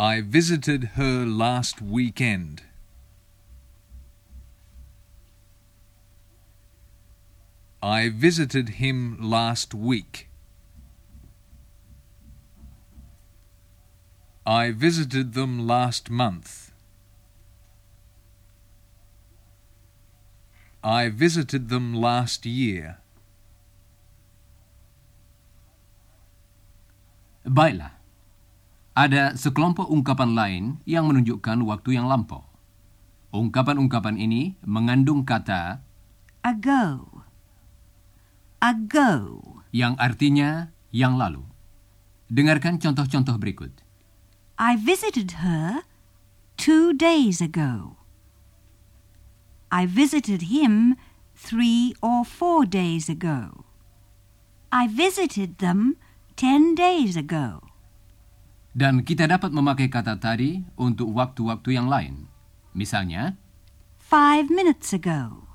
I 0.00 0.20
visited 0.20 0.90
her 0.94 1.26
last 1.26 1.82
weekend. 1.82 2.62
I 7.82 8.08
visited 8.08 8.68
him 8.80 9.18
last 9.20 9.74
week. 9.74 10.28
I 14.46 14.70
visited 14.70 15.34
them 15.34 15.66
last 15.66 16.10
month. 16.10 16.70
I 20.84 21.08
visited 21.08 21.70
them 21.70 21.92
last 21.92 22.46
year. 22.46 22.98
Baiklah. 27.44 27.97
Ada 28.98 29.38
sekelompok 29.38 29.86
ungkapan 29.86 30.34
lain 30.34 30.64
yang 30.82 31.06
menunjukkan 31.06 31.62
waktu 31.62 31.94
yang 31.94 32.10
lampau. 32.10 32.42
Ungkapan-ungkapan 33.30 34.18
ini 34.18 34.58
mengandung 34.66 35.22
kata 35.22 35.86
Ago. 36.42 37.06
Ago. 38.58 39.14
yang 39.70 39.94
artinya 40.02 40.74
yang 40.90 41.14
lalu. 41.14 41.46
Dengarkan 42.26 42.82
contoh-contoh 42.82 43.38
berikut. 43.38 43.70
I 44.58 44.74
visited 44.74 45.46
her 45.46 45.86
two 46.58 46.90
days 46.90 47.38
ago. 47.38 48.02
I 49.70 49.86
visited 49.86 50.50
him 50.50 50.98
three 51.38 51.94
or 52.02 52.26
four 52.26 52.66
days 52.66 53.06
ago. 53.06 53.62
I 54.74 54.90
visited 54.90 55.62
them 55.62 56.02
ten 56.34 56.74
days 56.74 57.14
ago. 57.14 57.67
Dan 58.78 59.02
kita 59.02 59.26
dapat 59.26 59.50
memakai 59.50 59.90
kata 59.90 60.14
tadi 60.22 60.62
untuk 60.78 61.10
waktu-waktu 61.10 61.74
yang 61.74 61.90
lain. 61.90 62.30
Misalnya, 62.78 63.34
Five 63.98 64.54
minutes 64.54 64.94
ago. 64.94 65.50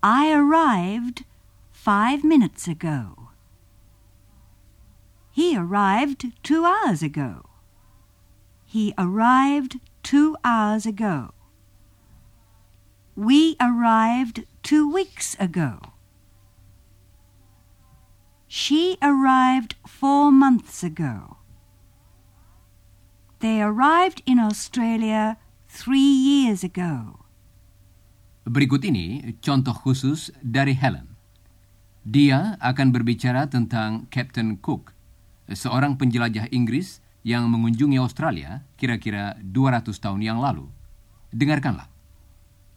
I 0.00 0.32
arrived 0.32 1.28
five 1.68 2.24
minutes 2.24 2.64
ago. 2.64 3.28
He 5.36 5.52
arrived 5.52 6.32
two 6.40 6.64
hours 6.64 7.04
ago. 7.04 7.44
He 8.64 8.96
arrived 8.96 9.76
two 10.00 10.40
hours 10.40 10.88
ago. 10.88 11.36
We 13.12 13.60
arrived 13.60 14.48
two 14.64 14.88
weeks 14.88 15.36
ago. 15.36 15.92
She 18.48 18.96
arrived 19.04 19.76
four 19.84 20.32
months 20.32 20.80
ago. 20.80 21.41
They 23.42 23.58
arrived 23.58 24.22
in 24.22 24.38
Australia 24.38 25.34
three 25.66 26.14
years 26.14 26.62
ago. 26.62 27.26
berikut 28.46 28.86
ini 28.86 29.34
contoh 29.42 29.74
khusus 29.74 30.30
dari 30.38 30.78
Helen. 30.78 31.18
Dia 32.06 32.54
akan 32.62 32.94
berbicara 32.94 33.50
tentang 33.50 34.06
Captain 34.14 34.62
Cook, 34.62 34.94
seorang 35.50 35.98
penjelajah 35.98 36.54
Inggris 36.54 37.02
yang 37.26 37.50
mengunjungi 37.50 37.98
Australia 37.98 38.62
kira-kira 38.78 39.34
200 39.42 39.90
tahun 39.98 40.22
yang 40.22 40.38
lalu. 40.38 40.70
Dengarkanlah. 41.34 41.90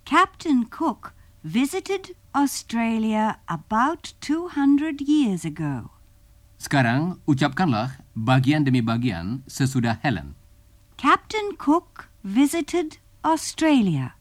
Captain 0.02 0.66
Cook 0.66 1.14
visited 1.46 2.18
Australia 2.34 3.38
about 3.46 4.18
200 4.18 5.06
years 5.06 5.46
ago. 5.46 5.94
Sekarang 6.58 7.22
ucapkanlah 7.30 8.02
bagian 8.18 8.66
demi 8.66 8.82
bagian 8.82 9.46
sesudah 9.46 10.02
Helen. 10.02 10.34
Captain 10.98 11.58
Cook 11.58 12.08
visited 12.24 13.00
Australia. 13.24 14.16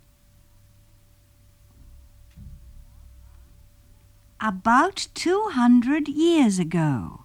About 4.40 5.06
200 5.14 6.08
years 6.08 6.58
ago. 6.58 7.24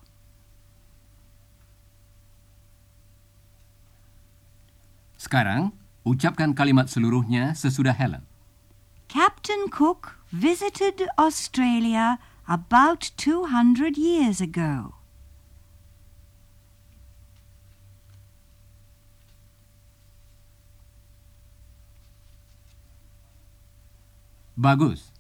Sekarang 5.18 5.74
ucapkan 6.06 6.54
kalimat 6.54 6.86
seluruhnya 6.86 7.58
sesudah 7.58 7.98
Helen. 7.98 8.30
Captain 9.10 9.66
Cook 9.74 10.22
visited 10.30 11.10
Australia 11.18 12.22
about 12.46 13.10
200 13.18 13.98
years 13.98 14.40
ago. 14.40 14.99
Bagus. 24.60 25.16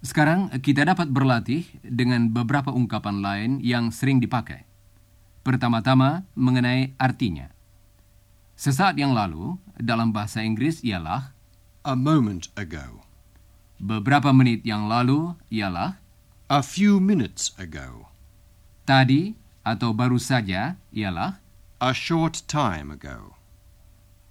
Sekarang 0.00 0.48
kita 0.64 0.88
dapat 0.88 1.12
berlatih 1.12 1.68
dengan 1.84 2.32
beberapa 2.32 2.72
ungkapan 2.72 3.20
lain 3.20 3.50
yang 3.60 3.92
sering 3.92 4.24
dipakai. 4.24 4.64
Pertama-tama 5.44 6.24
mengenai 6.32 6.96
artinya. 6.96 7.52
Sesaat 8.56 8.96
yang 8.96 9.12
lalu 9.12 9.60
dalam 9.76 10.16
bahasa 10.16 10.40
Inggris 10.40 10.80
ialah 10.80 11.36
A 11.84 11.92
moment 11.92 12.48
ago. 12.56 13.04
beberapa 13.76 14.32
menit 14.32 14.64
yang 14.64 14.88
lalu 14.88 15.36
ialah 15.52 16.00
A 16.48 16.64
few 16.64 16.96
minutes 16.96 17.52
ago. 17.60 18.08
tadi 18.88 19.36
atau 19.60 19.92
baru 19.92 20.16
saja 20.16 20.80
ialah 20.88 21.36
A 21.84 21.92
short 21.92 22.48
time 22.48 22.96
ago. 22.96 23.36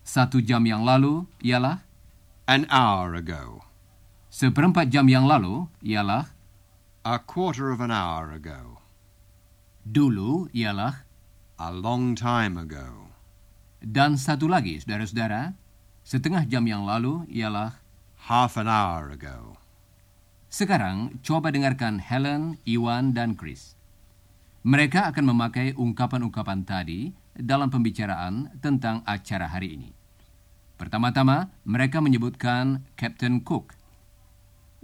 satu 0.01 0.41
jam 0.41 0.65
yang 0.65 0.81
lalu 0.81 1.29
ialah 1.45 1.85
An 2.49 2.65
hour 2.73 3.13
ago. 3.13 3.72
Seperempat 4.33 4.89
jam 4.89 5.05
yang 5.05 5.29
lalu 5.29 5.69
ialah 5.85 6.33
A 7.05 7.21
quarter 7.21 7.69
of 7.69 7.77
an 7.77 7.93
hour 7.93 8.33
ago. 8.33 8.81
dulu 9.85 10.49
ialah 10.57 11.05
A 11.61 11.69
long 11.69 12.17
time 12.17 12.57
ago. 12.57 13.13
dan 13.85 14.17
satu 14.17 14.49
lagi 14.49 14.81
saudara-saudara 14.81 15.53
setengah 16.01 16.49
jam 16.49 16.65
yang 16.65 16.81
lalu 16.81 17.29
ialah 17.29 17.77
Half 18.25 18.55
an 18.57 18.71
hour 18.71 19.11
ago. 19.11 19.59
Sekarang 20.47 21.19
coba 21.21 21.51
dengarkan 21.51 21.99
Helen, 21.99 22.55
Iwan, 22.63 23.11
dan 23.11 23.35
Chris. 23.35 23.75
Mereka 24.63 25.11
akan 25.11 25.27
memakai 25.27 25.75
ungkapan-ungkapan 25.75 26.63
tadi 26.63 27.11
dalam 27.35 27.67
pembicaraan 27.67 28.63
tentang 28.63 29.03
acara 29.03 29.51
hari 29.51 29.75
ini. 29.75 29.91
Pertama-tama, 30.79 31.51
mereka 31.67 31.99
menyebutkan 31.99 32.87
Captain 32.95 33.43
Cook. 33.43 33.75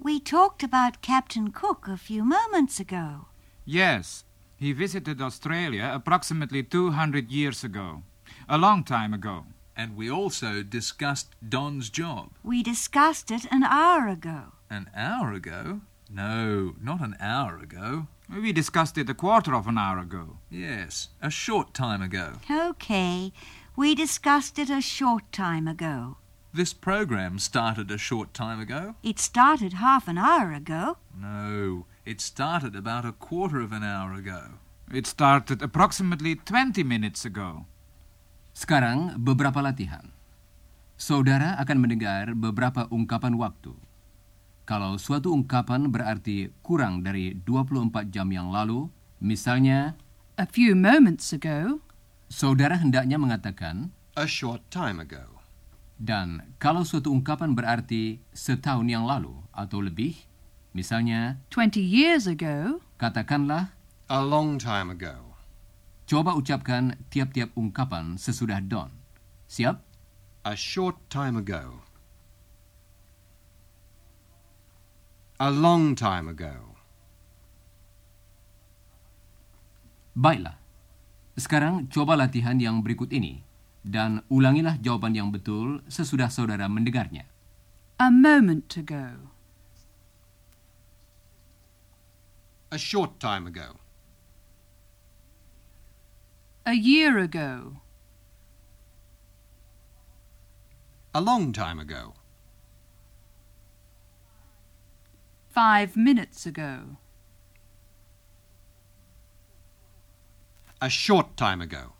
We 0.02 0.18
talked 0.22 0.64
about 0.64 1.02
Captain 1.02 1.52
Cook 1.52 1.86
a 1.88 1.98
few 1.98 2.24
moments 2.24 2.80
ago. 2.80 3.26
Yes, 3.66 4.24
he 4.56 4.72
visited 4.72 5.22
Australia 5.22 5.92
approximately 5.94 6.64
200 6.64 7.30
years 7.30 7.66
ago. 7.66 8.04
A 8.48 8.58
long 8.58 8.86
time 8.86 9.14
ago. 9.14 9.44
And 9.76 9.98
we 9.98 10.10
also 10.10 10.64
discussed 10.64 11.36
Don's 11.48 11.90
job. 11.90 12.30
We 12.44 12.64
discussed 12.64 13.30
it 13.30 13.46
an 13.52 13.64
hour 13.64 14.08
ago. 14.08 14.54
An 14.70 14.90
hour 14.96 15.34
ago? 15.34 15.82
No, 16.10 16.76
not 16.82 17.02
an 17.02 17.18
hour 17.20 17.58
ago. 17.58 18.08
We 18.34 18.54
discussed 18.54 18.98
it 18.98 19.10
a 19.10 19.14
quarter 19.14 19.54
of 19.54 19.68
an 19.68 19.78
hour 19.78 20.00
ago. 20.00 20.38
Yes, 20.50 21.10
a 21.22 21.30
short 21.30 21.74
time 21.74 22.02
ago. 22.02 22.34
Okay, 22.50 23.34
we 23.76 23.96
discussed 23.96 24.60
it 24.60 24.70
a 24.70 24.82
short 24.82 25.30
time 25.34 25.68
ago. 25.68 26.18
This 26.50 26.74
program 26.74 27.38
started 27.38 27.94
a 27.94 27.98
short 28.02 28.34
time 28.34 28.58
ago. 28.58 28.98
It 29.06 29.22
started 29.22 29.78
half 29.78 30.10
an 30.10 30.18
hour 30.18 30.50
ago. 30.50 30.98
No, 31.14 31.86
it 32.10 32.18
started 32.22 32.74
about 32.74 33.06
a 33.06 33.14
quarter 33.14 33.62
of 33.62 33.70
an 33.70 33.86
hour 33.86 34.18
ago. 34.18 34.58
It 34.90 35.06
started 35.06 35.62
approximately 35.62 36.34
20 36.34 36.82
minutes 36.82 37.22
ago. 37.22 37.70
Sekarang 38.58 39.14
beberapa 39.22 39.62
latihan. 39.62 40.10
Saudara 40.98 41.54
akan 41.62 41.78
mendengar 41.86 42.34
beberapa 42.34 42.90
ungkapan 42.90 43.38
waktu. 43.38 43.78
Kalau 44.66 44.98
suatu 44.98 45.30
ungkapan 45.32 45.94
berarti 45.94 46.50
kurang 46.66 47.06
dari 47.06 47.38
24 47.46 48.10
jam 48.10 48.26
yang 48.34 48.50
lalu, 48.50 48.90
misalnya, 49.22 49.94
A 50.42 50.50
few 50.50 50.74
moments 50.74 51.30
ago. 51.30 51.86
saudara 52.26 52.82
hendaknya 52.82 53.22
mengatakan, 53.22 53.94
A 54.18 54.26
short 54.26 54.66
time 54.74 54.98
ago. 54.98 55.39
Dan 56.00 56.56
kalau 56.64 56.88
suatu 56.88 57.12
ungkapan 57.12 57.52
berarti 57.52 58.24
setahun 58.32 58.88
yang 58.88 59.04
lalu 59.04 59.36
atau 59.52 59.84
lebih, 59.84 60.16
misalnya, 60.72 61.44
20 61.52 61.84
years 61.84 62.24
ago. 62.24 62.80
katakanlah, 62.96 63.76
A 64.08 64.24
long 64.24 64.56
time 64.56 64.96
ago. 64.96 65.36
coba 66.08 66.34
ucapkan 66.40 66.96
tiap-tiap 67.12 67.52
ungkapan 67.54 68.16
sesudah 68.16 68.64
Don. 68.64 68.90
Siap? 69.52 69.84
A 70.48 70.56
short 70.56 70.96
time 71.12 71.36
ago. 71.36 71.84
A 75.38 75.52
long 75.52 75.94
time 76.00 76.32
ago. 76.32 76.80
Baiklah. 80.16 80.58
Sekarang 81.38 81.88
coba 81.92 82.16
latihan 82.20 82.58
yang 82.60 82.84
berikut 82.84 83.12
ini 83.14 83.44
dan 83.84 84.24
ulangilah 84.28 84.78
jawaban 84.84 85.16
yang 85.16 85.32
betul 85.32 85.80
sesudah 85.88 86.28
saudara 86.28 86.68
mendengarnya. 86.68 87.26
A 88.00 88.12
moment 88.12 88.68
ago. 88.76 89.32
A 92.72 92.78
short 92.78 93.20
time 93.20 93.48
ago. 93.48 93.80
A 96.66 96.74
year 96.74 97.18
ago. 97.18 97.82
A 101.16 101.22
long 101.22 101.52
time 101.52 101.80
ago. 101.80 102.14
Five 105.50 105.98
minutes 105.98 106.46
ago. 106.46 107.02
A 110.80 110.90
short 110.90 111.36
time 111.36 111.60
ago. 111.60 111.99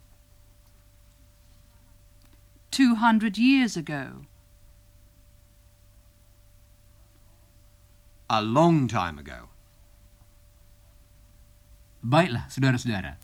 200 2.80 3.36
years 3.36 3.76
ago. 3.76 4.22
A 8.30 8.40
long 8.40 8.88
time 8.88 9.18
ago. 9.18 9.50
Baiklah, 12.02 12.48
saudara-saudara. 12.48 13.18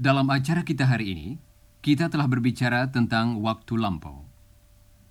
Dalam 0.00 0.32
acara 0.32 0.64
kita 0.64 0.88
hari 0.88 1.12
ini, 1.12 1.28
kita 1.84 2.08
telah 2.08 2.24
berbicara 2.24 2.88
tentang 2.88 3.36
waktu 3.44 3.76
lampau. 3.76 4.24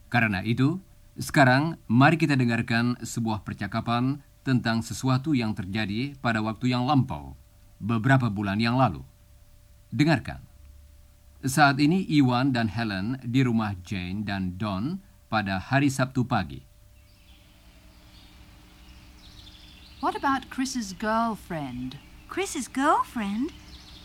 Karena 0.09 0.41
itu, 0.41 0.81
sekarang 1.13 1.77
mari 1.85 2.17
kita 2.17 2.33
dengarkan 2.33 2.97
sebuah 2.97 3.45
percakapan 3.45 4.17
tentang 4.41 4.81
sesuatu 4.81 5.37
yang 5.37 5.53
terjadi 5.53 6.17
pada 6.17 6.41
waktu 6.41 6.73
yang 6.73 6.89
lampau, 6.89 7.37
beberapa 7.77 8.33
bulan 8.33 8.57
yang 8.57 8.81
lalu. 8.81 9.05
Dengarkan. 9.93 10.41
Saat 11.45 11.77
ini 11.77 12.01
Iwan 12.09 12.49
dan 12.49 12.73
Helen 12.73 13.21
di 13.21 13.45
rumah 13.45 13.77
Jane 13.85 14.25
dan 14.25 14.57
Don 14.57 15.05
pada 15.29 15.61
hari 15.61 15.93
Sabtu 15.93 16.25
pagi. 16.25 16.65
What 20.01 20.17
about 20.17 20.49
Chris's 20.49 20.97
girlfriend? 20.97 22.01
Chris's 22.25 22.65
girlfriend? 22.65 23.53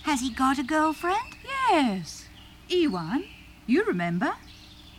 Has 0.05 0.21
he 0.21 0.29
got 0.29 0.59
a 0.59 0.63
girlfriend? 0.63 1.39
Yes. 1.43 2.27
Ewan, 2.69 3.25
you 3.67 3.85
remember? 3.85 4.35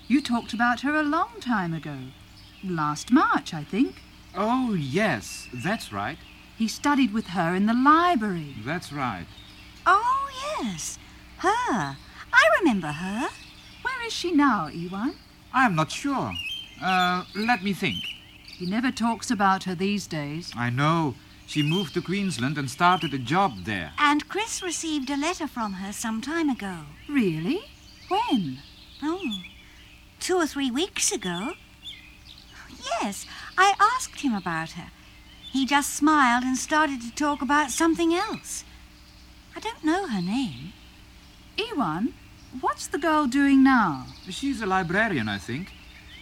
You 0.07 0.19
talked 0.19 0.51
about 0.51 0.81
her 0.81 0.95
a 0.95 1.03
long 1.03 1.39
time 1.39 1.75
ago. 1.75 1.95
Last 2.63 3.11
March, 3.11 3.53
I 3.53 3.63
think. 3.63 4.01
Oh, 4.35 4.73
yes, 4.73 5.47
that's 5.53 5.93
right. 5.93 6.17
He 6.57 6.67
studied 6.67 7.13
with 7.13 7.27
her 7.27 7.53
in 7.53 7.67
the 7.67 7.73
library. 7.75 8.55
That's 8.65 8.91
right. 8.91 9.27
Oh, 9.85 10.27
yes. 10.59 10.97
Her. 11.37 11.49
I 12.33 12.49
remember 12.59 12.87
her. 12.87 13.29
Where 13.83 14.07
is 14.07 14.11
she 14.13 14.31
now, 14.31 14.69
Ewan? 14.69 15.17
I'm 15.53 15.75
not 15.75 15.91
sure. 15.91 16.31
Uh, 16.81 17.25
let 17.35 17.63
me 17.63 17.73
think. 17.73 18.03
He 18.57 18.65
never 18.65 18.89
talks 18.89 19.29
about 19.29 19.65
her 19.65 19.75
these 19.75 20.07
days. 20.07 20.51
I 20.55 20.71
know. 20.71 21.13
She 21.47 21.61
moved 21.63 21.93
to 21.93 22.01
Queensland 22.01 22.57
and 22.57 22.69
started 22.69 23.13
a 23.13 23.17
job 23.17 23.65
there. 23.65 23.93
And 23.97 24.27
Chris 24.27 24.61
received 24.61 25.09
a 25.09 25.17
letter 25.17 25.47
from 25.47 25.73
her 25.73 25.93
some 25.93 26.21
time 26.21 26.49
ago. 26.49 26.79
Really? 27.07 27.61
When? 28.09 28.59
Oh, 29.03 29.41
two 30.19 30.37
or 30.37 30.47
three 30.47 30.71
weeks 30.71 31.11
ago. 31.11 31.53
Yes, 33.01 33.25
I 33.57 33.73
asked 33.79 34.21
him 34.21 34.33
about 34.33 34.71
her. 34.71 34.91
He 35.51 35.65
just 35.65 35.93
smiled 35.93 36.43
and 36.43 36.57
started 36.57 37.01
to 37.01 37.15
talk 37.15 37.41
about 37.41 37.71
something 37.71 38.13
else. 38.13 38.63
I 39.55 39.59
don't 39.59 39.83
know 39.83 40.07
her 40.07 40.21
name. 40.21 40.73
Ewan, 41.57 42.13
what's 42.59 42.87
the 42.87 42.97
girl 42.97 43.27
doing 43.27 43.63
now? 43.63 44.07
She's 44.29 44.61
a 44.61 44.65
librarian, 44.65 45.29
I 45.29 45.37
think. 45.37 45.71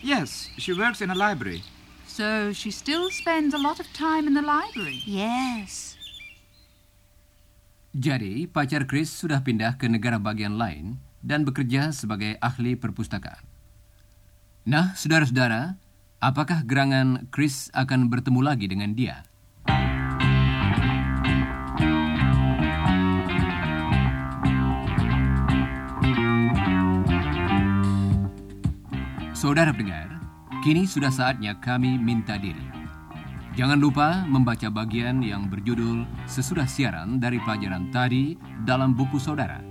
Yes, 0.01 0.49
she 0.57 0.73
works 0.73 1.01
in 1.01 1.09
a 1.09 1.15
library. 1.15 1.63
So 2.07 2.53
she 2.53 2.69
still 2.69 3.09
spends 3.09 3.53
a 3.53 3.61
lot 3.61 3.81
of 3.81 3.89
time 3.91 4.29
in 4.29 4.37
the 4.37 4.45
library. 4.45 5.01
Yes. 5.07 5.97
Jadi, 7.93 8.49
pacar 8.49 8.89
Chris 8.89 9.13
sudah 9.13 9.45
pindah 9.45 9.77
ke 9.77 9.85
negara 9.85 10.17
bagian 10.17 10.57
lain 10.57 10.97
dan 11.21 11.45
bekerja 11.45 11.93
sebagai 11.93 12.41
ahli 12.41 12.73
perpustakaan. 12.73 13.45
Nah, 14.65 14.97
saudara-saudara, 14.97 15.77
apakah 16.17 16.65
gerangan 16.65 17.29
Chris 17.29 17.69
akan 17.75 18.09
bertemu 18.09 18.41
lagi 18.41 18.65
dengan 18.65 18.97
dia? 18.97 19.27
Saudara 29.35 29.75
pendengar, 29.75 30.22
kini 30.61 30.85
sudah 30.85 31.09
saatnya 31.09 31.57
kami 31.57 31.97
minta 31.97 32.37
diri. 32.37 32.61
Jangan 33.53 33.77
lupa 33.77 34.25
membaca 34.25 34.69
bagian 34.69 35.21
yang 35.21 35.45
berjudul 35.49 36.05
sesudah 36.25 36.65
siaran 36.65 37.21
dari 37.21 37.37
pelajaran 37.41 37.93
tadi 37.93 38.37
dalam 38.65 38.97
buku 38.97 39.21
saudara. 39.21 39.61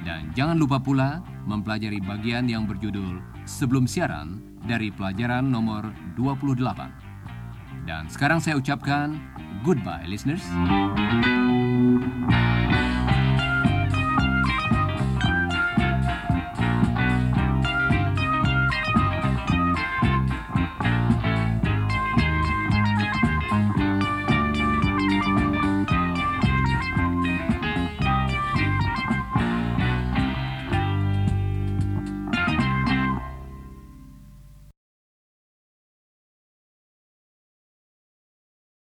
Dan 0.00 0.32
jangan 0.32 0.56
lupa 0.56 0.80
pula 0.80 1.20
mempelajari 1.44 2.00
bagian 2.00 2.48
yang 2.48 2.64
berjudul 2.64 3.20
sebelum 3.44 3.84
siaran 3.84 4.40
dari 4.64 4.88
pelajaran 4.88 5.48
nomor 5.48 5.92
28. 6.16 7.84
Dan 7.84 8.08
sekarang 8.08 8.40
saya 8.40 8.56
ucapkan 8.56 9.20
goodbye 9.64 10.08
listeners. 10.08 10.44